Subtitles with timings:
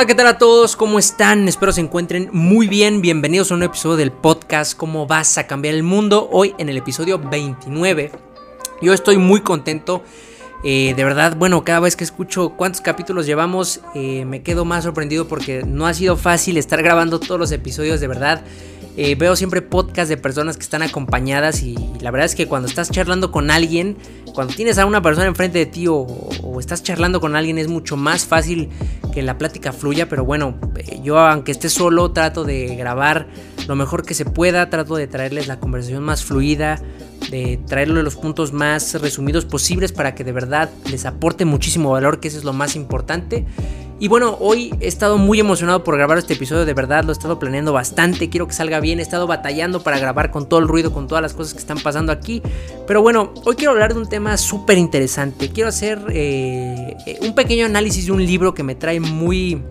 [0.00, 0.76] Hola, ¿qué tal a todos?
[0.76, 1.46] ¿Cómo están?
[1.46, 3.02] Espero se encuentren muy bien.
[3.02, 6.26] Bienvenidos a un episodio del podcast ¿Cómo vas a cambiar el mundo?
[6.32, 8.10] Hoy en el episodio 29.
[8.80, 10.02] Yo estoy muy contento.
[10.64, 14.84] Eh, de verdad, bueno, cada vez que escucho cuántos capítulos llevamos, eh, me quedo más
[14.84, 18.42] sorprendido porque no ha sido fácil estar grabando todos los episodios, de verdad.
[18.96, 22.68] Eh, veo siempre podcasts de personas que están acompañadas y, la verdad es que cuando
[22.68, 23.96] estás charlando con alguien,
[24.34, 26.06] cuando tienes a una persona enfrente de ti o,
[26.58, 28.68] estás charlando con alguien es mucho más fácil
[29.14, 33.28] que la plática fluya, pero bueno, eh, yo aunque esté solo trato de grabar
[33.66, 36.82] lo mejor que se pueda, trato de traerles la conversación más fluida,
[37.30, 42.20] de traerle los puntos más resumidos posibles para que de verdad les aporte muchísimo valor,
[42.20, 43.46] que eso es lo más importante.
[44.02, 47.12] Y bueno, hoy he estado muy emocionado por grabar este episodio, de verdad lo he
[47.12, 50.68] estado planeando bastante, quiero que salga bien, he estado batallando para grabar con todo el
[50.68, 52.40] ruido, con todas las cosas que están pasando aquí.
[52.86, 57.66] Pero bueno, hoy quiero hablar de un tema súper interesante, quiero hacer eh, un pequeño
[57.66, 59.62] análisis de un libro que me trae muy,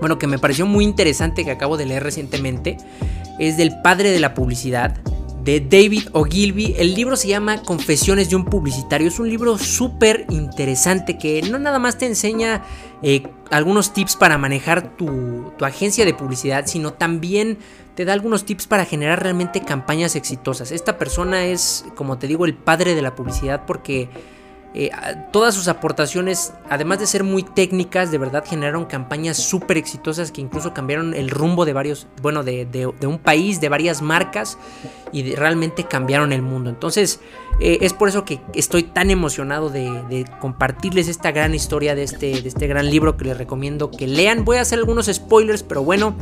[0.00, 2.76] bueno, que me pareció muy interesante, que acabo de leer recientemente.
[3.40, 4.96] Es del padre de la publicidad,
[5.46, 6.74] de David Ogilvy.
[6.76, 9.06] El libro se llama Confesiones de un publicitario.
[9.06, 12.64] Es un libro súper interesante que no nada más te enseña
[13.00, 17.58] eh, algunos tips para manejar tu, tu agencia de publicidad, sino también
[17.94, 20.72] te da algunos tips para generar realmente campañas exitosas.
[20.72, 24.08] Esta persona es, como te digo, el padre de la publicidad porque
[24.74, 24.90] eh,
[25.32, 30.42] todas sus aportaciones, además de ser muy técnicas, de verdad generaron campañas súper exitosas que
[30.42, 34.58] incluso cambiaron el rumbo de varios, bueno, de, un país, de varias marcas
[35.12, 36.68] y realmente cambiaron el mundo.
[36.68, 37.20] Entonces,
[37.60, 42.42] eh, es por eso que estoy tan emocionado de, compartirles esta gran historia de este,
[42.42, 44.44] de este gran libro que les recomiendo que lean.
[44.44, 46.16] Voy a hacer algunos spoilers, pero bueno,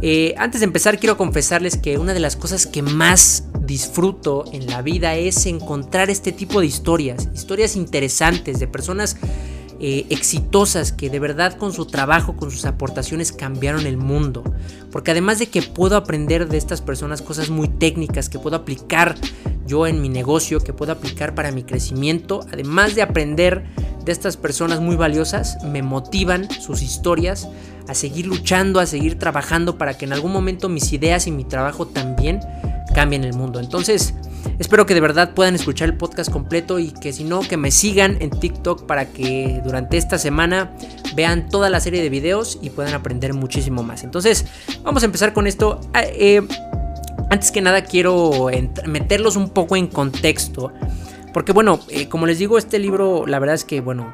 [0.00, 4.66] eh, antes de empezar quiero confesarles que una de las cosas que más disfruto en
[4.66, 9.16] la vida es encontrar este tipo de historias, historias interesantes de personas
[9.84, 14.44] eh, exitosas que de verdad con su trabajo, con sus aportaciones cambiaron el mundo.
[14.92, 19.16] Porque además de que puedo aprender de estas personas cosas muy técnicas que puedo aplicar
[19.66, 23.64] yo en mi negocio, que puedo aplicar para mi crecimiento, además de aprender
[24.04, 27.48] de estas personas muy valiosas, me motivan sus historias
[27.88, 31.44] a seguir luchando, a seguir trabajando para que en algún momento mis ideas y mi
[31.44, 32.40] trabajo también
[32.94, 33.60] cambien el mundo.
[33.60, 34.14] Entonces,
[34.58, 37.70] espero que de verdad puedan escuchar el podcast completo y que si no, que me
[37.70, 40.72] sigan en TikTok para que durante esta semana
[41.14, 44.04] vean toda la serie de videos y puedan aprender muchísimo más.
[44.04, 44.46] Entonces,
[44.82, 45.80] vamos a empezar con esto.
[45.94, 46.42] Ah, eh,
[47.30, 48.48] antes que nada, quiero
[48.86, 50.72] meterlos un poco en contexto.
[51.32, 54.12] Porque bueno, eh, como les digo, este libro, la verdad es que, bueno,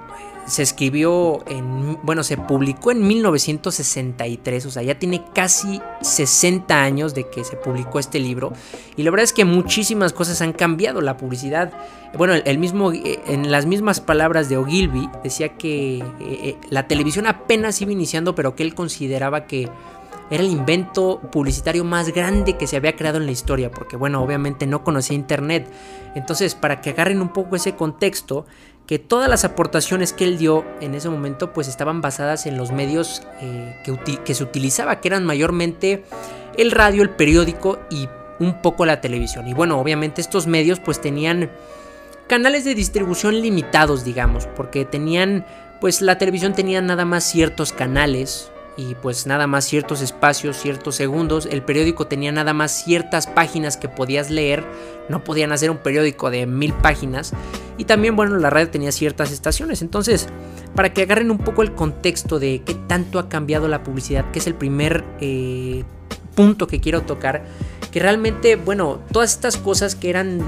[0.49, 7.15] se escribió en, bueno, se publicó en 1963, o sea, ya tiene casi 60 años
[7.15, 8.53] de que se publicó este libro.
[8.97, 11.01] Y la verdad es que muchísimas cosas han cambiado.
[11.03, 11.73] La publicidad,
[12.17, 16.89] bueno, el mismo, eh, en las mismas palabras de Ogilvy, decía que eh, eh, la
[16.89, 19.69] televisión apenas iba iniciando, pero que él consideraba que
[20.31, 24.23] era el invento publicitario más grande que se había creado en la historia, porque bueno,
[24.23, 25.71] obviamente no conocía Internet.
[26.15, 28.47] Entonces, para que agarren un poco ese contexto,
[28.89, 32.73] que todas las aportaciones que él dio en ese momento pues estaban basadas en los
[32.73, 36.05] medios eh, que, que, se utilizaba, que eran mayormente
[36.57, 38.09] el radio, el periódico y
[38.41, 39.47] un poco la televisión.
[39.47, 41.51] Y bueno, obviamente estos medios pues tenían
[42.29, 45.45] canales de distribución limitados, digamos, porque tenían,
[45.83, 50.95] pues la televisión tenía nada más ciertos canales, y pues nada más ciertos espacios, ciertos
[50.95, 51.47] segundos.
[51.51, 54.65] El periódico tenía nada más ciertas páginas que podías leer.
[55.09, 57.33] No podían hacer un periódico de mil páginas.
[57.77, 59.83] Y también, bueno, la radio tenía ciertas estaciones.
[59.83, 60.29] Entonces,
[60.77, 64.39] para que agarren un poco el contexto de qué tanto ha cambiado la publicidad, que
[64.39, 65.83] es el primer eh,
[66.37, 67.43] punto que quiero tocar,
[67.91, 70.41] que realmente, bueno, todas estas cosas que eran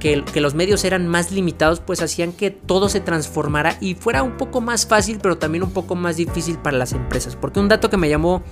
[0.00, 4.36] que, los medios eran más limitados, pues hacían que todo se transformara y fuera un
[4.36, 7.36] poco más fácil, pero también un poco más difícil para las empresas.
[7.36, 8.42] Porque un dato que me llamó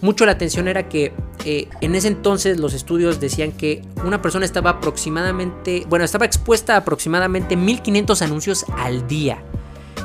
[0.00, 1.12] mucho la atención era que
[1.44, 6.74] eh, en ese entonces los estudios decían que una persona estaba aproximadamente, bueno, estaba expuesta
[6.74, 9.42] a aproximadamente 1500 anuncios al día.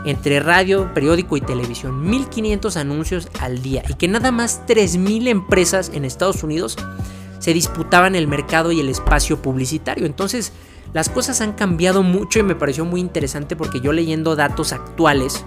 [0.06, 5.91] Entre radio, periódico y televisión, 1500 anuncios al día y que nada más 3000 empresas
[5.93, 6.78] en Estados Unidos
[7.40, 10.06] se disputaban el mercado y el espacio publicitario.
[10.06, 10.53] Entonces,
[10.94, 15.46] las cosas han cambiado mucho y me pareció muy interesante porque yo leyendo datos actuales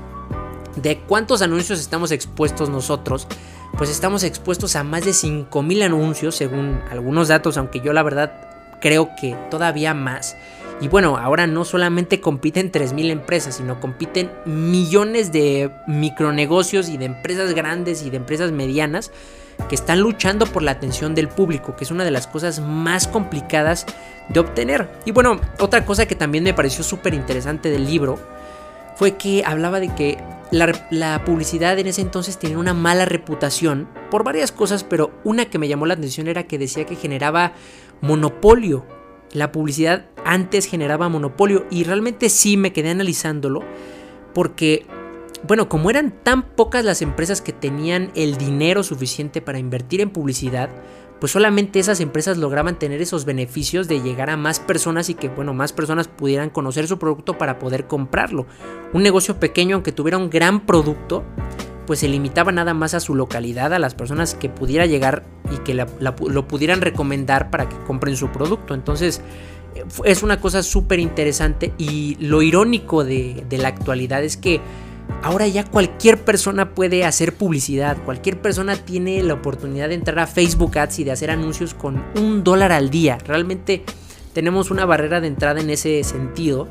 [0.76, 3.26] de cuántos anuncios estamos expuestos nosotros,
[3.76, 8.78] pues estamos expuestos a más de 5000 anuncios según algunos datos, aunque yo la verdad
[8.80, 10.36] creo que todavía más.
[10.80, 17.04] Y bueno, ahora no solamente compiten 3.000 empresas, sino compiten millones de micronegocios y de
[17.04, 19.12] empresas grandes y de empresas medianas
[19.68, 23.06] que están luchando por la atención del público, que es una de las cosas más
[23.06, 23.86] complicadas
[24.28, 24.88] de obtener.
[25.04, 28.18] Y bueno, otra cosa que también me pareció súper interesante del libro
[28.96, 30.18] fue que hablaba de que
[30.52, 35.58] la, publicidad en ese entonces tenía una mala reputación por varias cosas, pero una que
[35.58, 37.54] me llamó la atención era que decía que generaba
[38.00, 38.86] monopolio.
[39.32, 43.64] La publicidad antes generaba monopolio y realmente sí me quedé analizándolo
[44.34, 44.86] porque,
[45.46, 50.10] bueno, como eran tan pocas las empresas que tenían el dinero suficiente para invertir en
[50.10, 50.70] publicidad,
[51.20, 55.28] pues solamente esas empresas lograban tener esos beneficios de llegar a más personas y que,
[55.28, 58.46] bueno, más personas pudieran conocer su producto para poder comprarlo.
[58.92, 61.22] Un negocio pequeño, aunque tuviera un gran producto,
[61.86, 65.58] pues se limitaba nada más a su localidad, a las personas que pudiera llegar y
[65.58, 68.74] que lo pudieran recomendar para que compren su producto.
[68.74, 69.20] Entonces,
[70.04, 74.60] es una cosa súper interesante y lo irónico de la actualidad es que
[75.22, 80.26] Ahora ya cualquier persona puede hacer publicidad, cualquier persona tiene la oportunidad de entrar a
[80.26, 83.18] Facebook Ads y de hacer anuncios con un dólar al día.
[83.24, 83.84] Realmente
[84.32, 86.68] tenemos una barrera de entrada en ese sentido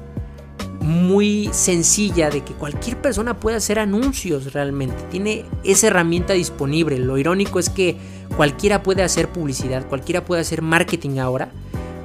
[0.82, 5.02] muy sencilla de que cualquier persona puede hacer anuncios realmente.
[5.12, 6.98] Tiene esa herramienta disponible.
[7.00, 7.98] Lo irónico es que
[8.36, 11.52] cualquiera puede hacer publicidad, cualquiera puede hacer marketing ahora,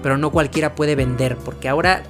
[0.03, 2.05] pero no cualquiera puede vender, porque ahora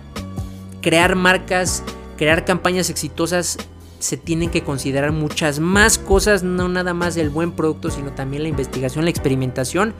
[0.82, 1.84] crear marcas,
[2.16, 3.58] crear campañas exitosas
[3.98, 8.42] se tienen que considerar muchas más cosas, no nada más el buen producto, sino también
[8.42, 9.94] la investigación, la experimentación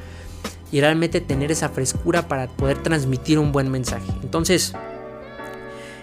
[0.73, 4.07] y realmente tener esa frescura para poder transmitir un buen mensaje.
[4.23, 4.75] Entonces,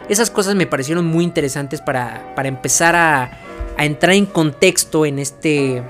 [0.09, 3.39] esas cosas me parecieron muy interesantes para, empezar a,
[3.77, 5.83] entrar en contexto en este, eh,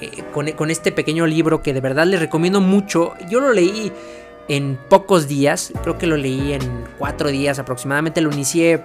[0.00, 3.14] eh, con, con este pequeño libro que de verdad les recomiendo mucho.
[3.28, 3.92] Yo lo leí
[4.48, 8.82] en pocos días, creo que lo leí en cuatro días aproximadamente, lo inicié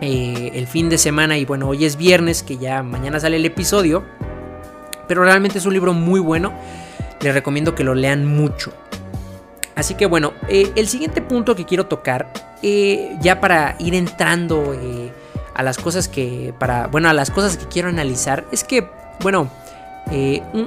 [0.00, 3.44] eh, el fin de semana y bueno, hoy es viernes que ya mañana sale el
[3.44, 4.04] episodio.
[5.06, 6.52] Pero realmente es un libro muy bueno.
[7.20, 8.72] Les recomiendo que lo lean mucho.
[9.74, 14.76] Así que bueno, eh, el siguiente punto que quiero tocar, eh, ya para ir entrando
[15.54, 18.88] a las cosas que, para, bueno, a las cosas que quiero analizar, es que,
[19.20, 19.50] bueno,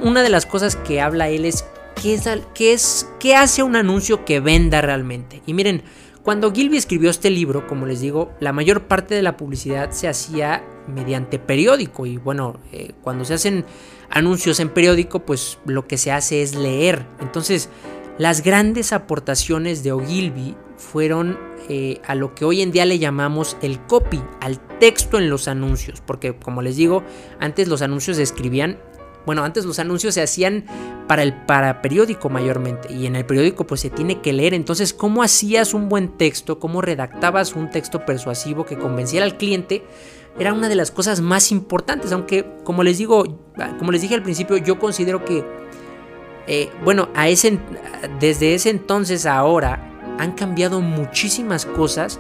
[0.03, 1.65] una de las cosas que habla él es
[2.09, 5.41] es, qué es, qué hace un anuncio que venda realmente.
[5.45, 5.83] Y miren,
[6.23, 10.07] cuando Gilby escribió este libro, como les digo, la mayor parte de la publicidad se
[10.07, 13.65] hacía mediante periódico y bueno, eh, cuando se hacen
[14.09, 17.05] anuncios en periódico, pues lo que se hace es leer.
[17.19, 17.69] Entonces,
[18.19, 21.39] las grandes aportaciones de Ogilvy fueron
[21.69, 25.47] eh, a lo que hoy en día le llamamos el copy, al texto en los
[25.47, 27.03] anuncios, porque como les digo,
[27.39, 28.77] antes los anuncios se escribían
[29.25, 30.65] bueno, antes los anuncios se hacían
[31.07, 34.53] para el para periódico mayormente y en el periódico pues se tiene que leer.
[34.53, 36.59] Entonces, ¿cómo hacías un buen texto?
[36.59, 39.83] ¿Cómo redactabas un texto persuasivo que convenciera al cliente?
[40.39, 43.39] Era una de las cosas más importantes, aunque como les digo,
[43.77, 45.43] como les dije al principio, yo considero que
[46.47, 47.59] eh, bueno, a ese,
[48.19, 52.19] desde ese entonces a ahora han cambiado muchísimas cosas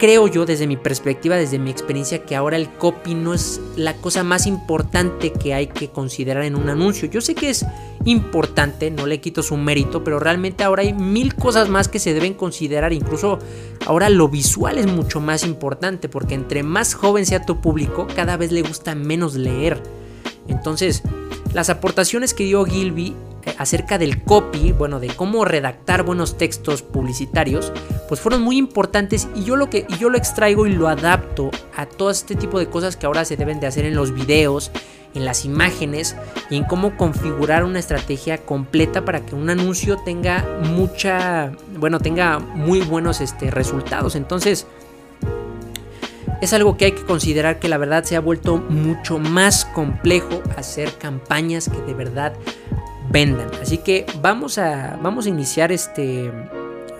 [0.00, 3.94] creo yo desde mi perspectiva, desde mi experiencia, que ahora el copy no es la
[3.98, 7.08] cosa más importante que hay que considerar en un anuncio.
[7.10, 7.66] Yo sé que es
[8.06, 12.14] importante, no le quito su mérito, pero realmente ahora hay mil cosas más que se
[12.14, 12.94] deben considerar.
[12.94, 13.38] Incluso
[13.86, 18.38] ahora lo visual es mucho más importante, porque entre más joven sea tu público, cada
[18.38, 19.82] vez le gusta menos leer.
[20.48, 21.02] Entonces,
[21.52, 23.14] las aportaciones que dio Gilby
[23.58, 27.72] acerca del copy, bueno, de cómo redactar buenos textos publicitarios,
[28.08, 31.86] pues fueron muy importantes y yo lo que yo lo extraigo y lo adapto a
[31.86, 34.70] todo este tipo de cosas que ahora se deben de hacer en los videos,
[35.14, 36.16] en las imágenes
[36.50, 42.38] y en cómo configurar una estrategia completa para que un anuncio tenga mucha, bueno, tenga
[42.38, 44.14] muy buenos este, resultados.
[44.14, 44.66] Entonces,
[46.40, 50.42] es algo que hay que considerar que la verdad se ha vuelto mucho más complejo
[50.56, 52.32] hacer campañas que de verdad
[53.60, 56.30] Así que vamos a, vamos a iniciar este,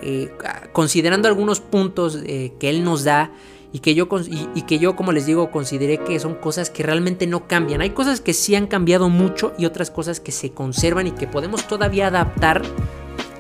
[0.03, 0.31] eh,
[0.73, 3.31] considerando algunos puntos eh, que él nos da
[3.73, 4.09] y que, yo,
[4.55, 7.81] y, que yo, como les digo, consideré que son cosas que realmente no cambian.
[7.81, 11.29] Hay cosas que sí han cambiado mucho y otras cosas que se conservan y que
[11.29, 12.63] podemos todavía adaptar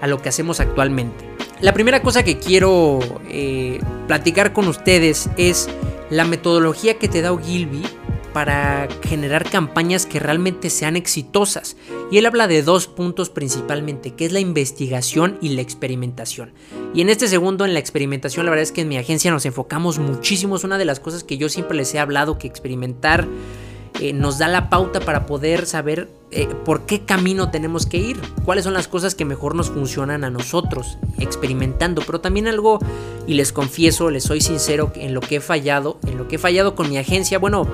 [0.01, 1.25] a lo que hacemos actualmente.
[1.61, 5.69] La primera cosa que quiero eh, platicar con ustedes es
[6.09, 7.83] la metodología que te da Ogilvy
[8.33, 11.77] para generar campañas que realmente sean exitosas.
[12.11, 16.53] Y él habla de dos puntos principalmente, que es la investigación y la experimentación.
[16.95, 19.47] Y en este segundo, en la experimentación, la verdad es que en mi agencia nos
[19.47, 20.57] enfocamos muchísimo.
[20.57, 23.27] Es una de las cosas que yo siempre les he hablado, que experimentar
[23.99, 28.21] eh, nos da la pauta para poder saber eh, por qué camino tenemos que ir,
[28.45, 32.79] cuáles son las cosas que mejor nos funcionan a nosotros, experimentando, pero también algo,
[33.27, 36.39] y les confieso, les soy sincero, en lo que he fallado, en lo que he
[36.39, 37.67] fallado con mi agencia, bueno,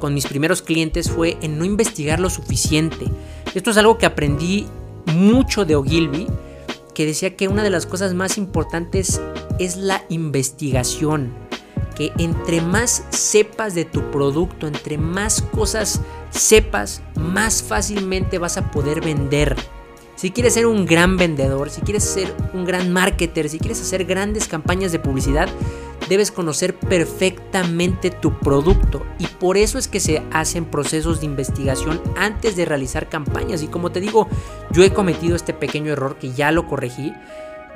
[0.00, 3.06] con mis primeros clientes fue en no investigar lo suficiente.
[3.54, 4.66] Esto es algo que aprendí
[5.06, 6.26] mucho de Ogilvy,
[6.94, 9.20] que decía que una de las cosas más importantes
[9.58, 11.32] es la investigación
[12.00, 18.70] que entre más sepas de tu producto, entre más cosas sepas, más fácilmente vas a
[18.70, 19.54] poder vender.
[20.16, 24.06] Si quieres ser un gran vendedor, si quieres ser un gran marketer, si quieres hacer
[24.06, 25.46] grandes campañas de publicidad,
[26.08, 32.00] debes conocer perfectamente tu producto y por eso es que se hacen procesos de investigación
[32.16, 34.26] antes de realizar campañas y como te digo,
[34.70, 37.12] yo he cometido este pequeño error que ya lo corregí,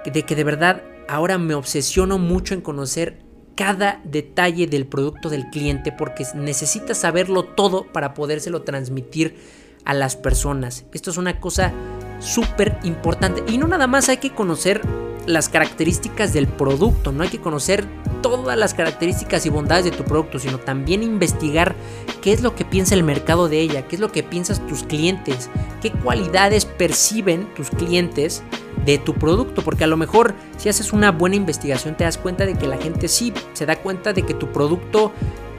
[0.06, 3.23] de que de verdad ahora me obsesiono mucho en conocer
[3.54, 9.36] cada detalle del producto del cliente porque necesitas saberlo todo para podérselo transmitir
[9.84, 10.84] a las personas.
[10.92, 11.72] Esto es una cosa
[12.20, 14.80] súper importante y no nada más hay que conocer
[15.26, 17.86] las características del producto, no hay que conocer
[18.22, 21.74] todas las características y bondades de tu producto, sino también investigar
[22.22, 24.82] qué es lo que piensa el mercado de ella, qué es lo que piensas tus
[24.82, 25.50] clientes,
[25.82, 28.42] qué cualidades perciben tus clientes
[28.84, 32.46] de tu producto, porque a lo mejor si haces una buena investigación te das cuenta
[32.46, 35.12] de que la gente sí se da cuenta de que tu producto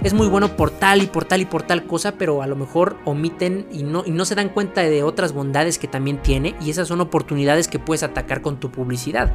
[0.06, 2.56] es muy bueno por tal y por tal y por tal cosa, pero a lo
[2.56, 6.88] mejor omiten y no, se dan cuenta de otras bondades que también tiene y esas
[6.88, 9.34] son oportunidades que puedes atacar con tu publicidad.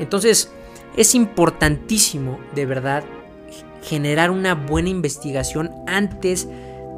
[0.00, 0.50] Entonces
[0.96, 3.04] es importantísimo de verdad
[3.84, 6.48] generar una buena investigación antes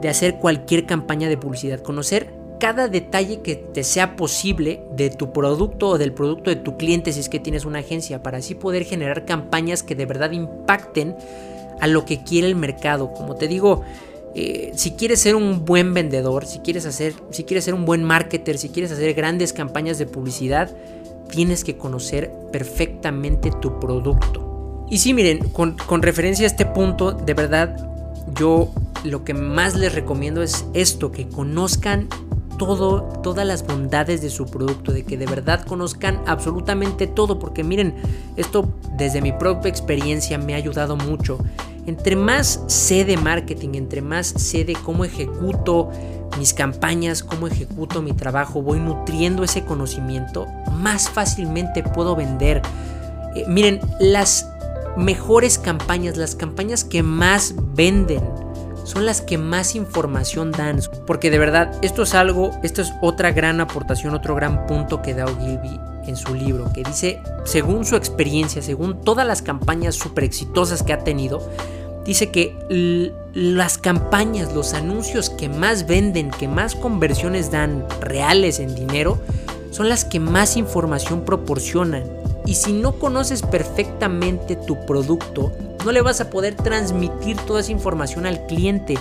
[0.00, 5.30] de hacer cualquier campaña de publicidad, conocer cada detalle que te sea posible de tu
[5.30, 8.54] producto o del producto de tu cliente si es que tienes una agencia, para así
[8.54, 11.16] poder generar campañas que de verdad impacten
[11.80, 13.12] a lo que quiere el mercado.
[13.12, 13.82] Como te digo,
[14.34, 18.04] eh, si quieres ser un buen vendedor, si quieres, hacer, si quieres ser un buen
[18.04, 20.70] marketer, si quieres hacer grandes campañas de publicidad,
[21.30, 24.86] tienes que conocer perfectamente tu producto.
[24.88, 27.76] Y sí, miren, con, con referencia a este punto, de verdad,
[28.38, 28.70] yo
[29.04, 32.08] lo que más les recomiendo es esto, que conozcan
[32.66, 37.94] todas las bondades de su producto, de que de verdad conozcan absolutamente todo, porque miren,
[38.36, 41.38] esto desde mi propia experiencia me ha ayudado mucho.
[41.86, 45.90] Entre más sé de marketing, entre más sé de cómo ejecuto
[46.38, 52.62] mis campañas, cómo ejecuto mi trabajo, voy nutriendo ese conocimiento, más fácilmente puedo vender.
[53.34, 54.48] Eh, miren, las
[54.96, 58.22] mejores campañas, las campañas que más venden,
[58.84, 60.80] son las que más información dan.
[61.06, 65.14] Porque de verdad, esto es algo, esto es otra gran aportación, otro gran punto que
[65.14, 70.24] da Ogilvy en su libro, que dice, según su experiencia, según todas las campañas súper
[70.24, 71.40] exitosas que ha tenido,
[72.04, 78.74] dice que las campañas, los anuncios que más venden, que más conversiones dan reales en
[78.74, 79.18] dinero,
[79.70, 82.04] son las que más información proporcionan.
[82.46, 85.52] Y si no conoces perfectamente tu producto,
[85.84, 88.98] no le vas a poder transmitir toda esa información al cliente.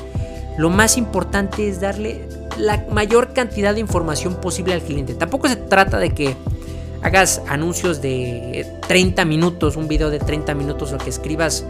[0.57, 5.13] Lo más importante es darle la mayor cantidad de información posible al cliente.
[5.13, 6.35] Tampoco se trata de que
[7.01, 11.65] hagas anuncios de 30 minutos, un video de 30 minutos o que escribas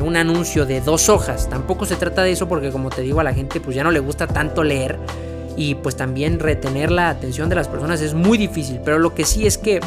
[0.00, 1.48] un anuncio de dos hojas.
[1.48, 3.90] Tampoco se trata de eso porque como te digo a la gente pues ya no
[3.90, 4.98] le gusta tanto leer
[5.56, 8.80] y pues también retener la atención de las personas es muy difícil.
[8.84, 9.80] Pero lo que sí es que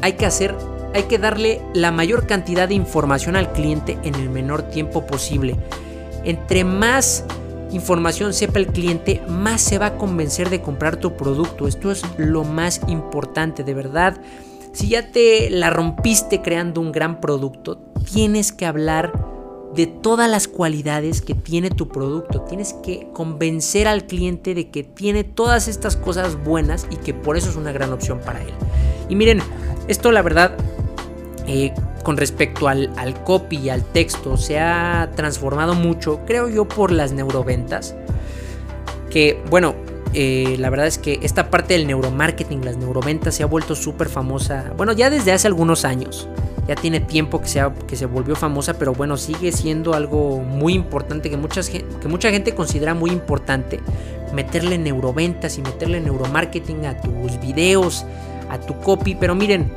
[0.00, 0.54] hay que hacer,
[0.94, 5.56] hay que darle la mayor cantidad de información al cliente en el menor tiempo posible.
[6.24, 7.24] Entre más
[7.72, 11.66] información sepa el cliente, más se va a convencer de comprar tu producto.
[11.66, 14.16] Esto es lo más importante, de verdad.
[14.72, 17.76] Si ya te la rompiste creando un gran producto,
[18.12, 19.12] tienes que hablar
[19.74, 22.42] de todas las cualidades que tiene tu producto.
[22.42, 27.36] Tienes que convencer al cliente de que tiene todas estas cosas buenas y que por
[27.36, 28.52] eso es una gran opción para él.
[29.08, 29.40] Y miren,
[29.88, 30.56] esto la verdad,
[31.46, 31.72] eh,
[32.02, 32.90] con respecto al,
[33.24, 37.94] copy y al texto, se ha transformado mucho, creo yo, por las neuroventas.
[39.10, 39.74] Que, bueno,
[40.12, 44.08] eh, la verdad es que esta parte del neuromarketing, las neuroventas, se ha vuelto súper
[44.08, 44.72] famosa.
[44.76, 46.28] Bueno, ya desde hace algunos años
[46.66, 50.72] ya tiene tiempo que se, que se volvió famosa, pero bueno, sigue siendo algo muy
[50.74, 53.80] importante que, muchas, que mucha gente considera muy importante.
[54.32, 58.04] Meterle neuroventas y meterle neuromarketing a tus videos,
[58.50, 59.14] a tu copy.
[59.14, 59.70] Pero miren,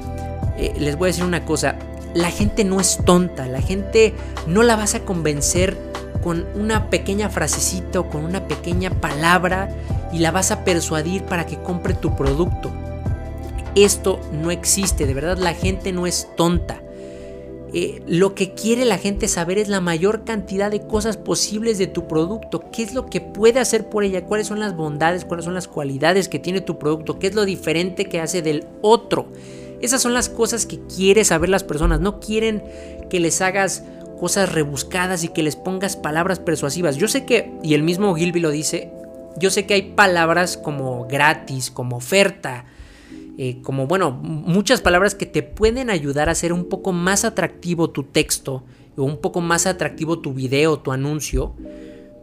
[0.58, 1.76] eh, les voy a decir una cosa,
[2.14, 4.14] la gente no es tonta, la gente
[4.48, 5.78] no la vas a convencer
[6.24, 9.70] con una pequeña frasecita o con una pequeña palabra
[10.12, 12.72] y la vas a persuadir para que compre tu producto.
[13.76, 16.82] Esto no existe, de verdad la gente no es tonta.
[17.74, 21.88] Eh, lo que quiere la gente saber es la mayor cantidad de cosas posibles de
[21.88, 25.46] tu producto, qué es lo que puede hacer por ella, cuáles son las bondades, cuáles
[25.46, 29.28] son las cualidades que tiene tu producto, qué es lo diferente que hace del otro.
[29.82, 32.64] Esas son las cosas que quiere saber las personas, no quieren
[33.10, 33.84] que les hagas
[34.20, 36.98] cosas rebuscadas y que les pongas palabras persuasivas.
[36.98, 38.92] Yo sé que, y el mismo Gilby lo dice,
[39.38, 42.66] yo sé que hay palabras como gratis, como oferta,
[43.38, 47.92] eh, como, bueno, muchas palabras que te pueden ayudar a hacer un poco más atractivo
[47.92, 48.64] tu texto
[48.98, 51.54] o un poco más atractivo tu video, tu anuncio.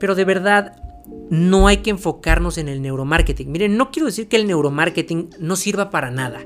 [0.00, 0.82] Pero de verdad,
[1.30, 3.50] no hay que enfocarnos en el neuromarketing.
[3.50, 6.40] Miren, no quiero decir que el neuromarketing no sirva para nada.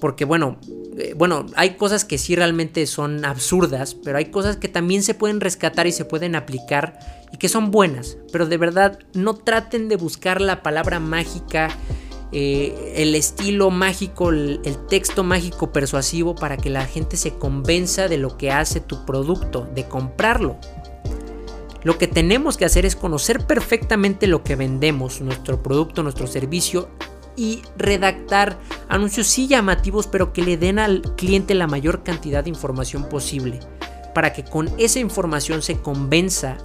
[0.00, 0.58] Porque bueno,
[0.96, 5.14] eh, bueno, hay cosas que sí realmente son absurdas, pero hay cosas que también se
[5.14, 6.98] pueden rescatar y se pueden aplicar
[7.32, 8.18] y que son buenas.
[8.32, 11.68] Pero de verdad, no traten de buscar la palabra mágica,
[12.32, 18.08] eh, el estilo mágico, el, el texto mágico persuasivo para que la gente se convenza
[18.08, 20.56] de lo que hace tu producto, de comprarlo.
[21.82, 26.90] Lo que tenemos que hacer es conocer perfectamente lo que vendemos, nuestro producto, nuestro servicio
[27.36, 28.58] y redactar
[28.88, 33.60] anuncios sí llamativos pero que le den al cliente la mayor cantidad de información posible
[34.14, 36.58] para que con esa información se convenza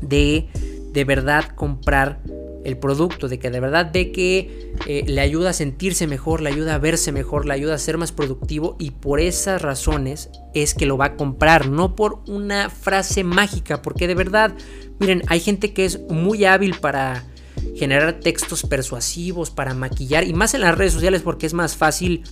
[0.00, 0.48] de
[0.92, 2.20] de verdad comprar
[2.64, 6.50] el producto, de que de verdad ve que eh, le ayuda a sentirse mejor, le
[6.50, 10.74] ayuda a verse mejor, le ayuda a ser más productivo y por esas razones es
[10.74, 14.54] que lo va a comprar, no por una frase mágica, porque de verdad,
[14.98, 17.24] miren, hay gente que es muy hábil para
[17.76, 22.24] generar textos persuasivos, para maquillar y más en las redes sociales porque es más fácil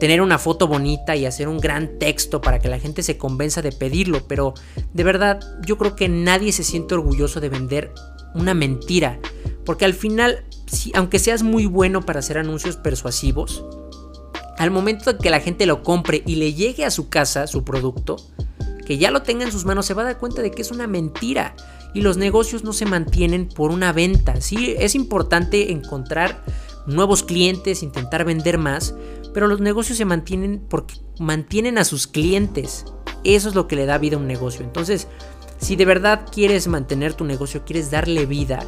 [0.00, 3.62] tener una foto bonita y hacer un gran texto para que la gente se convenza
[3.62, 4.54] de pedirlo, pero
[4.92, 7.92] de verdad yo creo que nadie se siente orgulloso de vender
[8.34, 9.18] una mentira.
[9.64, 13.64] Porque al final, si, aunque seas muy bueno para hacer anuncios persuasivos,
[14.58, 17.64] al momento de que la gente lo compre y le llegue a su casa su
[17.64, 18.16] producto,
[18.86, 20.70] que ya lo tenga en sus manos, se va a dar cuenta de que es
[20.70, 21.54] una mentira.
[21.94, 24.40] Y los negocios no se mantienen por una venta.
[24.40, 26.44] Sí, es importante encontrar
[26.86, 28.94] nuevos clientes, intentar vender más,
[29.32, 32.84] pero los negocios se mantienen porque mantienen a sus clientes.
[33.24, 34.64] Eso es lo que le da vida a un negocio.
[34.64, 35.08] Entonces,
[35.58, 38.64] si de verdad quieres mantener tu negocio, quieres darle vida,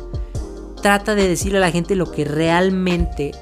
[0.82, 3.32] trata de decirle a la gente lo que realmente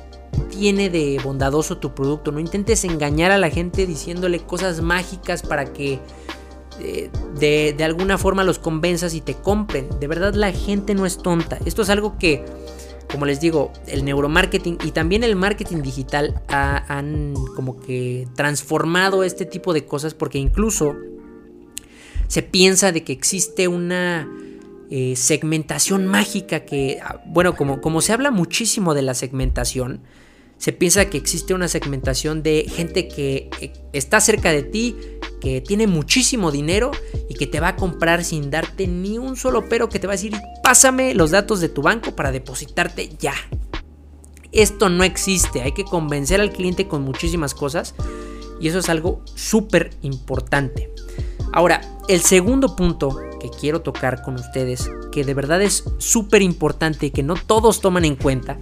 [0.50, 2.32] tiene de bondadoso tu producto.
[2.32, 5.98] No intentes engañar a la gente diciéndole cosas mágicas para que
[6.80, 9.88] eh, de, alguna forma los convenzas y te compren.
[10.00, 11.58] De verdad la gente no es tonta.
[11.64, 12.44] Esto es algo que,
[13.10, 19.44] como les digo, el neuromarketing y también el marketing digital han como que transformado este
[19.44, 20.94] tipo de cosas porque incluso
[22.28, 24.28] se piensa de que existe una
[24.90, 30.00] eh, segmentación mágica que, ah, bueno, como, como se habla muchísimo de la segmentación,
[30.58, 34.96] se piensa que existe una segmentación de gente que eh, está cerca de ti,
[35.40, 36.90] que tiene muchísimo dinero
[37.28, 40.14] y que te va a comprar sin darte ni un solo pero, que te va
[40.14, 43.34] a decir, pásame los datos de tu banco para depositarte ya.
[44.50, 47.94] Esto no existe, hay que convencer al cliente con muchísimas cosas
[48.60, 50.92] y eso es algo súper importante.
[51.52, 57.06] Ahora, el segundo punto que quiero tocar con ustedes, que de verdad es súper importante
[57.06, 58.58] y que no todos toman en cuenta,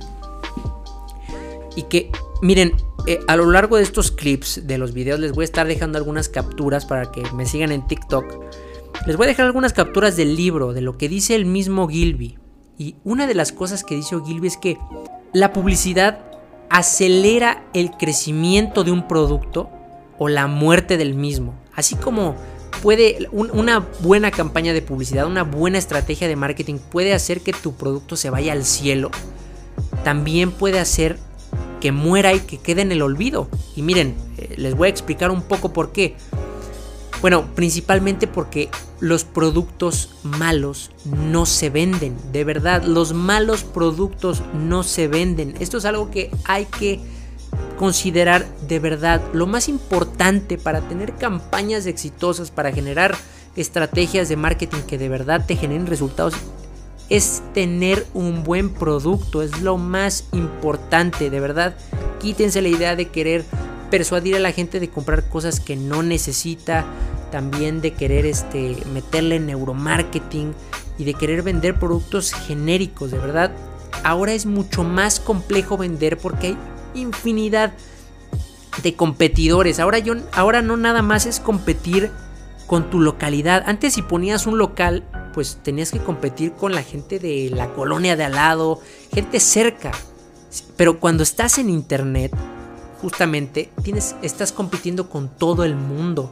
[1.77, 2.11] y que,
[2.43, 2.75] miren,
[3.07, 5.99] eh, a lo largo de estos clips de los videos les voy a estar dejando
[5.99, 8.25] algunas capturas para que me sigan en TikTok.
[9.07, 12.39] Les voy a dejar algunas capturas del libro, de lo que dice el mismo Gilby.
[12.79, 14.77] Y una de las cosas que dice Gilby es que
[15.33, 16.19] la publicidad
[16.69, 19.71] acelera el crecimiento de un producto
[20.19, 21.55] o la muerte del mismo.
[21.75, 22.35] Así como
[22.83, 27.75] puede, una buena campaña de publicidad, una buena estrategia de marketing puede hacer que tu
[27.75, 29.11] producto se vaya al cielo.
[30.05, 31.19] También puede hacer
[31.81, 33.49] que muera y que quede en el olvido.
[33.75, 36.17] Y miren, eh, les voy a explicar un poco por qué.
[37.21, 38.69] Bueno, principalmente porque
[39.01, 42.17] los productos malos no se venden.
[42.33, 45.55] De verdad, los malos productos no se venden.
[45.61, 47.01] Esto es algo que hay que
[47.79, 53.17] considerar de verdad lo más importante para tener campañas exitosas, para generar
[53.55, 56.35] estrategias de marketing que de verdad te generen resultados,
[57.09, 61.77] es tener un buen producto, es lo más importante, de verdad.
[62.21, 63.45] Quítense la idea de querer
[63.91, 66.85] persuadir a la gente de comprar cosas que no necesita,
[67.31, 70.55] también de querer este, meterle neuromarketing
[70.99, 73.53] y de querer vender productos genéricos, de verdad.
[74.03, 76.59] Ahora es mucho más complejo vender porque hay
[76.95, 77.73] infinidad
[78.83, 79.81] de competidores.
[79.81, 82.11] Ahora, yo, ahora no nada más es competir
[82.67, 83.63] con tu localidad.
[83.67, 85.05] Antes si ponías un local,
[85.37, 88.81] pues tenías que competir con la gente de la colonia de al lado,
[89.13, 89.93] gente cerca.
[90.79, 92.33] Pero cuando estás en internet,
[93.03, 96.31] justamente tienes, estás compitiendo con todo el mundo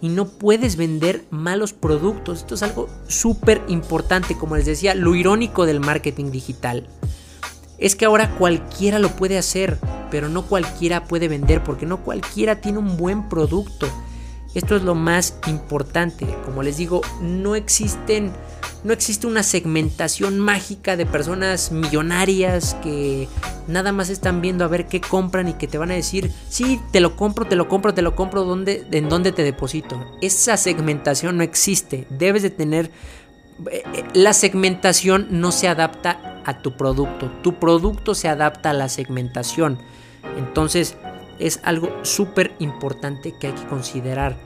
[0.00, 2.38] y no puedes vender malos productos.
[2.38, 6.88] Esto es algo súper importante, como les decía, lo irónico del marketing digital
[7.78, 9.78] es que ahora cualquiera lo puede hacer,
[10.10, 13.88] pero no cualquiera puede vender porque no cualquiera tiene un buen producto.
[14.56, 16.26] Esto es lo más importante.
[16.46, 18.32] Como les digo, no existen
[18.84, 23.28] no existe una segmentación mágica de personas millonarias que
[23.66, 26.80] nada más están viendo a ver qué compran y que te van a decir, sí,
[26.92, 30.16] te lo compro, te lo compro, te lo compro, ¿dónde, ¿en dónde te deposito?
[30.22, 32.06] Esa segmentación no existe.
[32.10, 32.92] Debes de tener...
[33.72, 37.30] Eh, eh, la segmentación no se adapta a tu producto.
[37.42, 39.78] Tu producto se adapta a la segmentación.
[40.38, 40.96] Entonces
[41.40, 44.45] es algo súper importante que hay que considerar.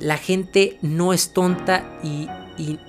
[0.00, 2.26] La gente no es tonta y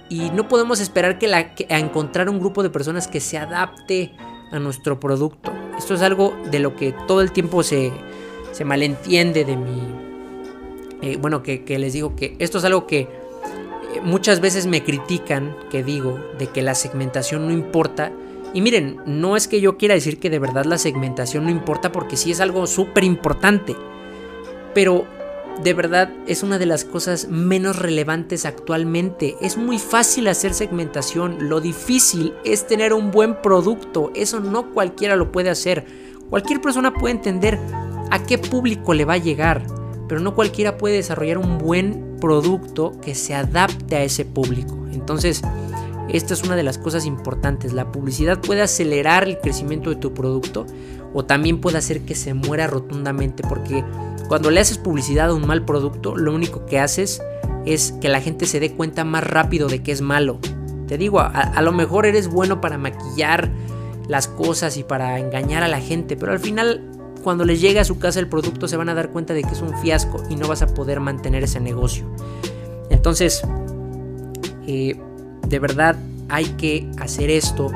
[0.10, 4.12] y, no podemos esperar que, la, a encontrar un grupo de personas que se adapte
[4.52, 5.52] a nuestro producto.
[5.78, 7.91] Esto es algo de lo que todo el tiempo se,
[8.52, 9.82] se malentiende de mi...
[11.02, 13.08] Eh, bueno, que, les digo que esto es algo que eh,
[14.04, 18.12] muchas veces me critican, que digo, de que la segmentación no importa.
[18.54, 21.91] Y miren, no es que yo quiera decir que de verdad la segmentación no importa
[21.91, 23.76] porque sí es algo súper importante.
[24.74, 25.08] Pero
[25.63, 29.36] de verdad es una de las cosas menos relevantes actualmente.
[29.41, 35.15] Es muy fácil hacer segmentación, lo difícil es tener un buen producto, eso no cualquiera
[35.15, 35.86] lo puede hacer.
[36.30, 37.60] Cualquier persona puede entender
[38.10, 39.65] a qué público le va a llegar,
[40.08, 44.78] pero no cualquiera puede desarrollar un buen producto que se adapte a ese público.
[44.91, 45.41] Entonces,
[46.10, 47.74] esta es una de las cosas importantes.
[47.74, 50.65] La publicidad puede acelerar el crecimiento de tu producto
[51.13, 53.84] o también puede hacer que se muera rotundamente porque
[54.32, 57.22] cuando le haces publicidad a un mal producto, lo único que haces
[57.65, 60.39] es que la gente se dé cuenta más rápido de que es malo.
[60.88, 63.52] Te digo, a, lo mejor eres bueno para maquillar
[64.08, 66.82] las cosas y para engañar a la gente, pero al final
[67.26, 69.50] cuando les llegue a su casa el producto se van a dar cuenta de que
[69.50, 72.06] es un fiasco y no vas a poder mantener ese negocio.
[72.89, 73.41] Entonces,
[74.65, 74.98] eh,
[75.46, 75.98] de verdad
[76.30, 77.70] hay que hacer esto.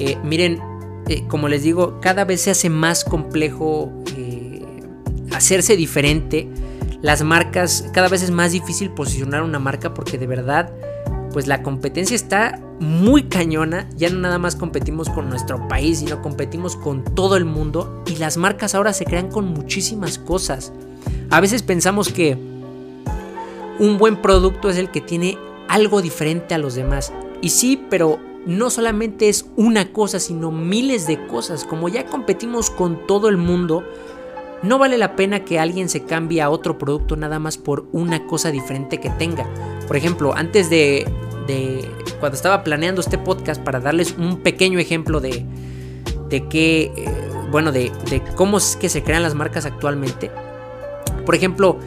[0.00, 0.60] Eh, miren,
[1.06, 3.92] eh, como les digo, cada vez se hace más complejo
[5.36, 6.48] hacerse diferente.
[7.02, 10.72] Las marcas, cada vez es más difícil posicionar una marca porque de verdad,
[11.32, 13.88] pues la competencia está muy cañona.
[13.96, 18.02] Ya no nada más competimos con nuestro país, sino competimos con todo el mundo.
[18.06, 20.72] Y las marcas ahora se crean con muchísimas cosas.
[21.30, 22.38] A veces pensamos que
[23.78, 25.36] un buen producto es el que tiene
[25.68, 27.12] algo diferente a los demás.
[27.42, 31.64] Y sí, pero no solamente es una cosa, sino miles de cosas.
[31.64, 33.84] Como ya competimos con todo el mundo,
[34.62, 38.26] no vale la pena que alguien se cambie a otro producto nada más por una
[38.26, 39.46] cosa diferente que tenga.
[39.86, 41.06] Por ejemplo, antes de,
[42.20, 45.44] cuando estaba planeando este podcast para darles un pequeño ejemplo de,
[46.28, 47.08] de qué, eh,
[47.50, 47.92] bueno, de,
[48.36, 50.30] cómo es que se crean las marcas actualmente.
[51.26, 51.78] Por ejemplo,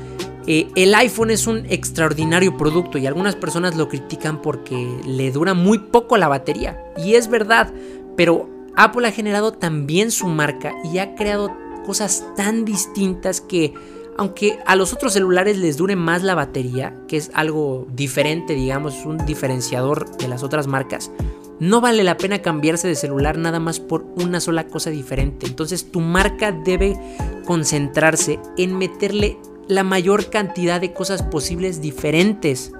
[0.45, 5.53] eh, el iPhone es un extraordinario producto y algunas personas lo critican porque le dura
[5.53, 6.79] muy poco la batería.
[6.97, 7.73] Y es verdad,
[8.15, 11.51] pero Apple ha generado también su marca y ha creado
[11.87, 13.73] cosas tan distintas que
[14.17, 19.05] aunque a los otros celulares les dure más la batería, que es algo diferente, digamos,
[19.05, 21.11] un diferenciador de las otras marcas,
[21.61, 25.47] no vale la pena cambiarse de celular nada más por una sola cosa diferente.
[25.47, 26.99] Entonces tu marca debe
[27.45, 29.37] concentrarse en meterle
[29.69, 32.73] la mayor cantidad de cosas posibles diferentes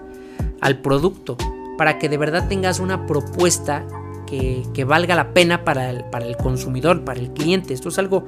[0.59, 1.37] al producto
[1.77, 3.85] para que de verdad tengas una propuesta
[4.27, 7.73] que, valga la pena para el, para el consumidor, para el cliente.
[7.73, 8.25] Esto es algo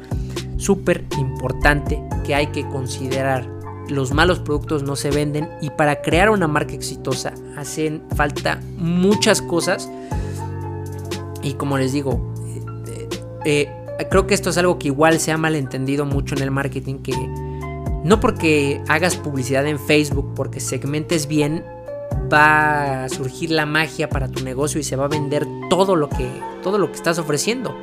[0.59, 3.49] súper importante que hay que considerar.
[3.87, 9.41] Los malos productos no se venden y para crear una marca exitosa hacen falta muchas
[9.41, 9.89] cosas.
[11.41, 12.33] Y como les digo,
[13.45, 13.67] eh,
[13.97, 16.99] eh, creo que esto es algo que igual se ha malentendido mucho en el marketing,
[16.99, 17.15] que
[18.03, 21.63] no porque hagas publicidad en Facebook, porque segmentes bien,
[22.31, 26.09] va a surgir la magia para tu negocio y se va a vender todo lo
[26.09, 26.29] que,
[26.61, 27.75] todo lo que estás ofreciendo.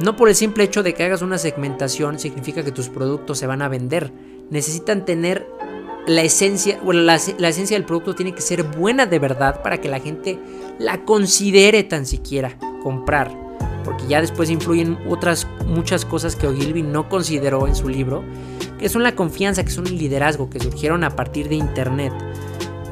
[0.00, 3.46] No por el simple hecho de que hagas una segmentación significa que tus productos se
[3.46, 4.12] van a vender.
[4.50, 5.46] Necesitan tener
[6.06, 9.88] la esencia, bueno, la, esencia del producto tiene que ser buena de verdad para que
[9.88, 10.38] la gente
[10.78, 13.36] la considere tan siquiera comprar.
[13.84, 18.22] Porque ya después influyen otras muchas cosas que Ogilvy no consideró en su libro,
[18.78, 22.12] que son la confianza, que son el liderazgo, que surgieron a partir de Internet.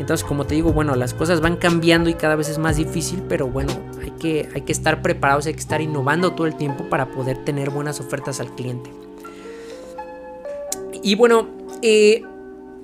[0.06, 3.24] Entonces, como te digo, bueno, las cosas van cambiando y cada vez es más difícil,
[3.28, 6.84] pero bueno, hay que, hay que estar preparados, hay que estar innovando todo el tiempo
[6.88, 8.88] para poder tener buenas ofertas al cliente.
[11.02, 11.48] Y bueno,
[11.82, 12.22] eh,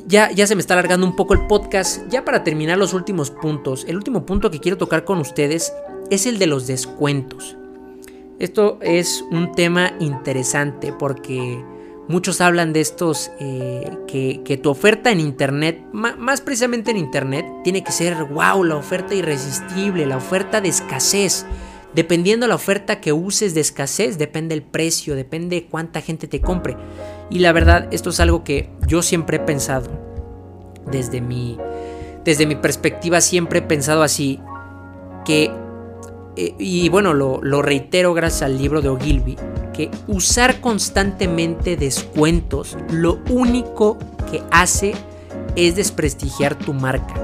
[0.05, 2.09] ya, ya se me está alargando un poco el podcast.
[2.09, 5.73] Ya para terminar los últimos puntos, el último punto que quiero tocar con ustedes
[6.11, 7.57] es el de los descuentos.
[8.41, 11.65] Esto es un tema interesante porque
[12.09, 17.85] Muchos hablan de estos, eh, que, tu oferta en Internet, más precisamente en Internet, tiene
[17.85, 21.47] que ser, wow, la oferta irresistible, la oferta de escasez.
[21.95, 26.77] Dependiendo la oferta que uses de escasez, depende el precio, depende cuánta gente te compre.
[27.31, 29.91] Y la verdad, esto es algo que yo siempre he pensado.
[30.91, 31.59] desde mi,
[32.25, 34.41] desde mi perspectiva siempre he pensado así,
[35.25, 35.51] que,
[36.37, 39.37] eh, y bueno, lo, lo, reitero gracias al libro de Ogilvy,
[39.73, 43.99] que usar constantemente descuentos lo único
[44.31, 44.95] que hace
[45.57, 47.15] es desprestigiar tu marca.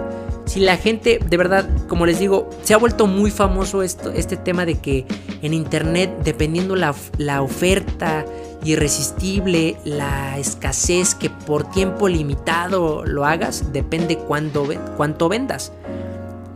[0.46, 4.38] Si la gente, de verdad, como les digo, se ha vuelto muy famoso esto, este
[4.38, 5.06] tema de que
[5.42, 8.24] en internet, dependiendo la, la oferta
[8.64, 15.72] irresistible, la escasez que por tiempo limitado lo hagas, depende cuánto, cuánto vendas.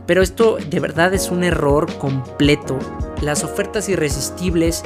[0.07, 2.79] Pero esto de verdad es un error completo.
[3.21, 4.83] Las ofertas irresistibles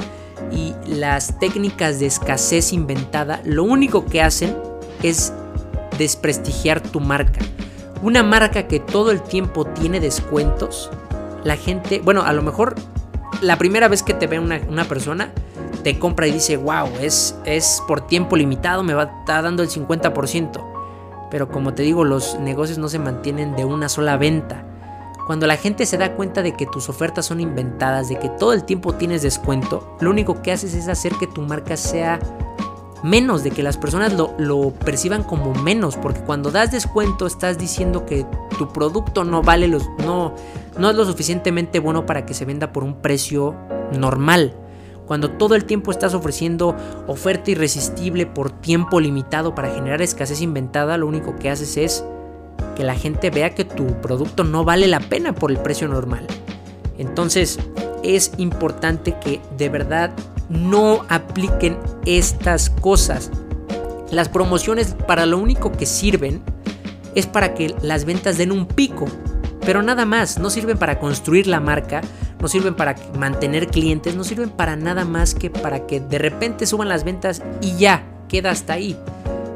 [0.50, 4.56] y las técnicas de escasez inventada lo único que hacen
[5.02, 5.32] es
[5.98, 7.40] desprestigiar tu marca.
[8.02, 10.90] Una marca que todo el tiempo tiene descuentos,
[11.44, 12.74] la gente, bueno, a lo mejor
[13.40, 15.32] la primera vez que te ve una, persona,
[15.82, 19.62] te compra y dice, wow, es, es por tiempo limitado, me va a estar dando
[19.62, 20.64] el 50%.
[21.30, 24.64] Pero como te digo, los negocios no se mantienen de una sola venta.
[25.28, 28.54] Cuando la gente se da cuenta de que tus ofertas son inventadas, de que todo
[28.54, 32.18] el tiempo tienes descuento, lo único que haces es hacer que tu marca sea
[33.02, 38.06] menos, de que las personas lo, perciban como menos, porque cuando das descuento estás diciendo
[38.06, 38.24] que
[38.56, 40.34] tu producto no vale los, no,
[40.78, 43.54] no es lo suficientemente bueno para que se venda por un precio
[43.92, 44.54] normal.
[45.06, 46.74] Cuando todo el tiempo estás ofreciendo
[47.06, 52.02] oferta irresistible por tiempo limitado para generar escasez inventada, lo único que haces es
[52.78, 56.28] que la gente vea que tu producto no vale la pena por el precio normal.
[56.96, 57.58] Entonces
[58.04, 60.12] es importante que de verdad
[60.48, 63.32] no apliquen estas cosas.
[64.12, 66.40] Las promociones para lo único que sirven
[67.16, 69.06] es para que las ventas den un pico,
[69.66, 72.00] pero nada más, no sirven para construir la marca,
[72.40, 76.64] no sirven para mantener clientes, no sirven para nada más que para que de repente
[76.64, 78.96] suban las ventas y ya, queda hasta ahí.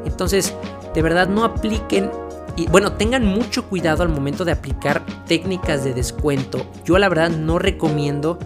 [0.03, 0.53] Entonces,
[0.93, 2.11] de verdad no apliquen
[2.55, 6.65] y bueno, tengan mucho cuidado al momento de aplicar técnicas de descuento.
[6.85, 8.37] Yo la verdad no recomiendo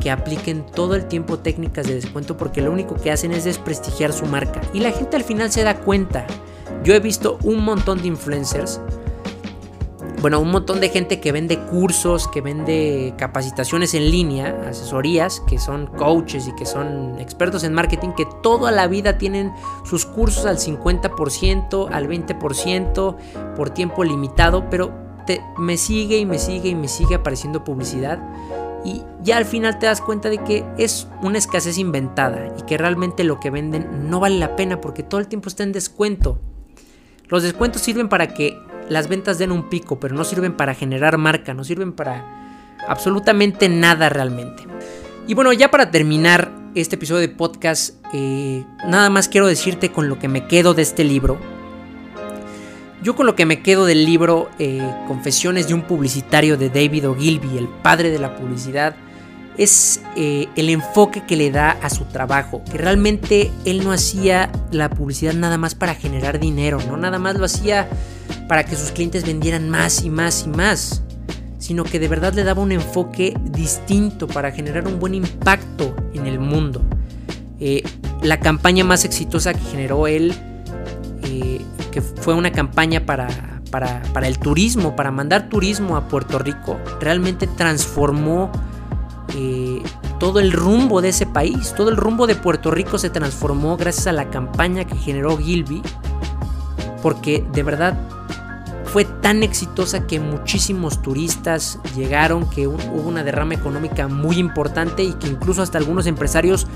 [0.00, 4.12] que apliquen todo el tiempo técnicas de descuento porque lo único que hacen es desprestigiar
[4.12, 4.60] su marca.
[4.74, 6.26] Y la gente al final se da cuenta.
[6.84, 8.80] Yo he visto un montón de influencers
[10.20, 15.58] bueno, un montón de gente que vende cursos, que vende capacitaciones en línea, asesorías, que
[15.58, 19.52] son coaches y que son expertos en marketing, que toda la vida tienen
[19.84, 23.16] sus cursos al 50%, al 20%,
[23.54, 24.92] por tiempo limitado, pero
[25.58, 28.18] me sigue y me sigue y me sigue apareciendo publicidad.
[28.84, 32.78] Y ya al final te das cuenta de que es una escasez inventada y que
[32.78, 36.38] realmente lo que venden no vale la pena porque todo el tiempo está en descuento.
[37.28, 38.56] Los descuentos sirven para que
[38.88, 42.24] las ventas den un pico, pero no sirven para generar marca, no sirven para
[42.88, 44.64] absolutamente nada realmente.
[45.26, 50.08] Y bueno, ya para terminar este episodio de podcast, eh, nada más quiero decirte con
[50.08, 51.38] lo que me quedo de este libro.
[53.02, 57.08] Yo con lo que me quedo del libro eh, Confesiones de un publicitario de David
[57.08, 58.96] Ogilvy, el padre de la publicidad,
[59.58, 64.50] es eh, el enfoque que le da a su trabajo, que realmente él no hacía
[64.70, 67.88] la publicidad nada más para generar dinero, no nada más lo hacía
[68.48, 71.02] para que sus clientes vendieran más y más y más,
[71.58, 76.26] sino que de verdad le daba un enfoque distinto para generar un buen impacto en
[76.26, 76.82] el mundo.
[77.58, 77.82] Eh,
[78.22, 80.34] la campaña más exitosa que generó él,
[81.22, 83.28] eh, que fue una campaña para,
[83.70, 88.52] para, para el turismo, para mandar turismo a Puerto Rico, realmente transformó
[90.18, 94.06] todo el rumbo de ese país, todo el rumbo de Puerto Rico se transformó gracias
[94.06, 95.82] a la campaña que generó Gilby,
[97.02, 97.98] porque de verdad
[98.84, 105.12] fue tan exitosa que muchísimos turistas llegaron, que hubo una derrama económica muy importante y
[105.14, 106.66] que incluso hasta algunos empresarios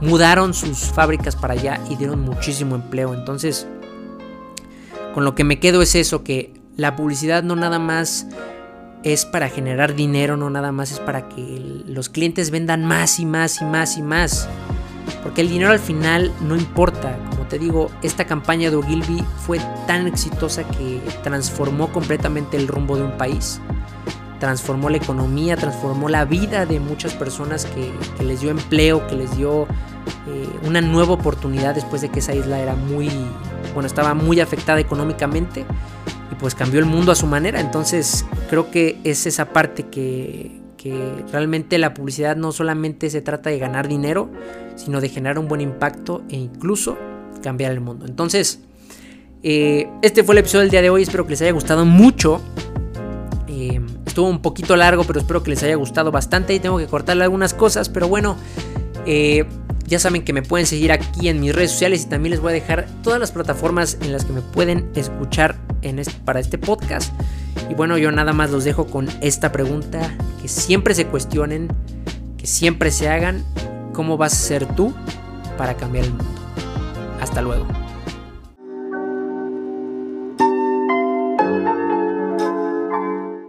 [0.00, 3.14] mudaron sus fábricas para allá y dieron muchísimo empleo.
[3.14, 3.66] Entonces,
[5.14, 8.26] con lo que me quedo es eso, que la publicidad no nada más
[9.04, 13.26] es para generar dinero, no nada más es para que los clientes vendan más y
[13.26, 14.48] más y más y más.
[15.22, 17.18] Porque el dinero al final no importa.
[17.30, 22.96] Como te digo, esta campaña de Ogilvy fue tan exitosa que transformó completamente el rumbo
[22.96, 23.60] de un país.
[24.40, 27.92] Transformó la economía, transformó la vida de muchas personas que,
[28.24, 29.64] les dio empleo, que les dio
[30.26, 33.10] eh, una nueva oportunidad después de que esa isla era muy,
[33.74, 35.66] bueno, estaba muy afectada económicamente
[36.38, 37.60] pues cambió el mundo a su manera.
[37.60, 40.62] Entonces creo que es esa parte que,
[41.32, 44.28] realmente la publicidad no solamente se trata de ganar dinero,
[44.76, 46.98] sino de generar un buen impacto e incluso
[47.42, 48.04] cambiar el mundo.
[48.04, 48.60] Entonces,
[49.42, 52.42] eh, este fue el episodio del día de hoy, espero que les haya gustado mucho.
[53.48, 56.86] Eh, estuvo un poquito largo, pero espero que les haya gustado bastante y tengo que
[56.86, 58.36] cortarle algunas cosas, pero bueno.
[59.06, 59.46] Eh,
[59.86, 62.50] Ya saben que me pueden seguir aquí en mis redes sociales y también les voy
[62.50, 67.12] a dejar todas las plataformas en las que me pueden escuchar en para este podcast.
[67.70, 71.68] Y bueno, yo nada más los dejo con esta pregunta, que siempre se cuestionen,
[72.38, 73.44] que siempre se hagan,
[73.92, 74.94] ¿cómo vas a ser tú
[75.56, 76.24] para cambiar el mundo?
[77.20, 77.83] Hasta luego.